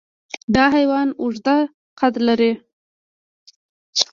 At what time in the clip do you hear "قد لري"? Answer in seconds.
1.99-2.51